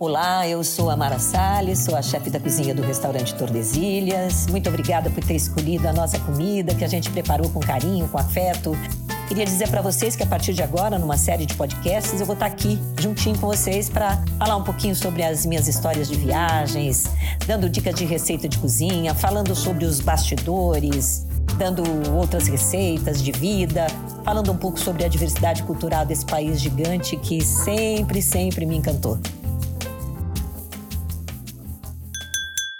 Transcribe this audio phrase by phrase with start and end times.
[0.00, 4.46] Olá, eu sou a Mara Salles, sou a chefe da cozinha do restaurante Tordesilhas.
[4.46, 8.16] Muito obrigada por ter escolhido a nossa comida que a gente preparou com carinho, com
[8.16, 8.78] afeto.
[9.26, 12.34] Queria dizer para vocês que a partir de agora, numa série de podcasts, eu vou
[12.34, 17.06] estar aqui juntinho com vocês para falar um pouquinho sobre as minhas histórias de viagens,
[17.44, 21.26] dando dicas de receita de cozinha, falando sobre os bastidores,
[21.56, 21.82] dando
[22.16, 23.88] outras receitas de vida,
[24.24, 29.18] falando um pouco sobre a diversidade cultural desse país gigante que sempre, sempre me encantou.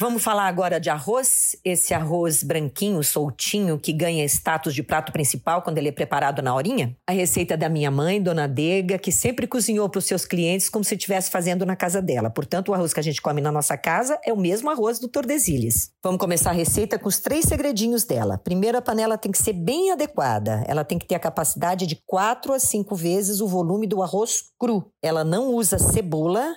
[0.00, 5.60] Vamos falar agora de arroz, esse arroz branquinho, soltinho, que ganha status de prato principal
[5.60, 6.96] quando ele é preparado na horinha?
[7.04, 10.84] A receita da minha mãe, Dona Dega, que sempre cozinhou para os seus clientes como
[10.84, 12.30] se estivesse fazendo na casa dela.
[12.30, 15.08] Portanto, o arroz que a gente come na nossa casa é o mesmo arroz do
[15.08, 15.90] Tordesilhas.
[16.00, 18.38] Vamos começar a receita com os três segredinhos dela.
[18.38, 20.62] Primeiro, a panela tem que ser bem adequada.
[20.68, 24.44] Ela tem que ter a capacidade de quatro a cinco vezes o volume do arroz
[24.60, 24.92] cru.
[25.02, 26.54] Ela não usa cebola,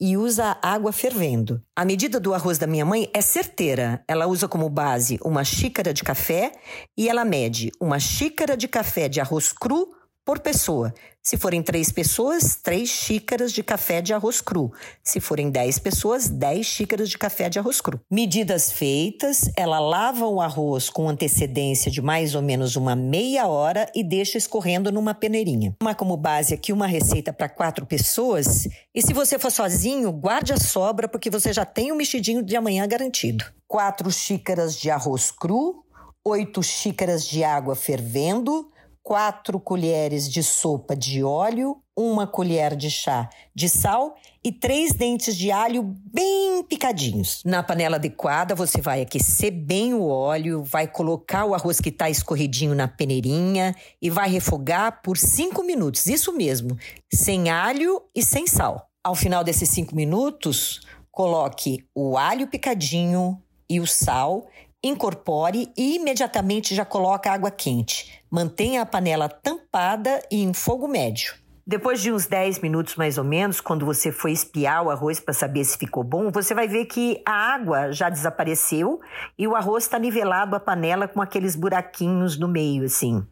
[0.00, 1.62] e usa água fervendo.
[1.74, 4.02] A medida do arroz da minha mãe é certeira.
[4.08, 6.52] Ela usa como base uma xícara de café
[6.96, 9.88] e ela mede uma xícara de café de arroz cru
[10.24, 10.92] por pessoa.
[11.22, 14.70] Se forem três pessoas, três xícaras de café de arroz cru.
[15.02, 17.98] Se forem dez pessoas, dez xícaras de café de arroz cru.
[18.10, 23.90] Medidas feitas, ela lava o arroz com antecedência de mais ou menos uma meia hora
[23.94, 25.74] e deixa escorrendo numa peneirinha.
[25.80, 28.68] Uma como base aqui uma receita para quatro pessoas.
[28.94, 32.54] E se você for sozinho, guarde a sobra porque você já tem o mexidinho de
[32.54, 33.46] amanhã garantido.
[33.66, 35.84] Quatro xícaras de arroz cru,
[36.22, 38.70] oito xícaras de água fervendo,
[39.04, 45.36] quatro colheres de sopa de óleo, uma colher de chá de sal e três dentes
[45.36, 47.42] de alho bem picadinhos.
[47.44, 52.08] Na panela adequada, você vai aquecer bem o óleo, vai colocar o arroz que está
[52.08, 56.06] escorridinho na peneirinha e vai refogar por cinco minutos.
[56.06, 56.76] Isso mesmo,
[57.12, 58.88] sem alho e sem sal.
[59.04, 60.80] Ao final desses cinco minutos,
[61.12, 63.38] coloque o alho picadinho
[63.68, 64.46] e o sal
[64.84, 68.22] incorpore e imediatamente já coloca água quente.
[68.30, 71.34] Mantenha a panela tampada e em fogo médio.
[71.66, 75.32] Depois de uns 10 minutos mais ou menos, quando você for espiar o arroz para
[75.32, 79.00] saber se ficou bom, você vai ver que a água já desapareceu
[79.38, 83.26] e o arroz está nivelado a panela com aqueles buraquinhos no meio, assim.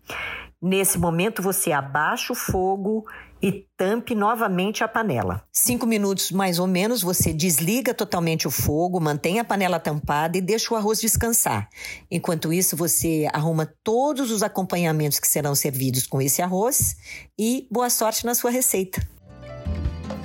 [0.63, 3.05] Nesse momento, você abaixa o fogo
[3.43, 5.43] e tampe novamente a panela.
[5.53, 10.41] Cinco minutos mais ou menos, você desliga totalmente o fogo, mantém a panela tampada e
[10.41, 11.69] deixa o arroz descansar.
[12.09, 16.95] Enquanto isso, você arruma todos os acompanhamentos que serão servidos com esse arroz
[17.37, 19.05] e boa sorte na sua receita.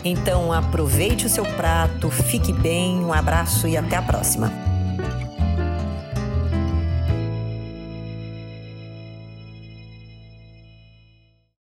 [0.06, 4.67] Então, aproveite o seu prato, fique bem, um abraço e até a próxima.